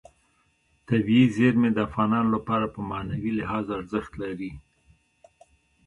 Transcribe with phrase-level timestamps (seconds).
[0.87, 4.51] طبیعي زیرمې د افغانانو لپاره په معنوي لحاظ ارزښت لري.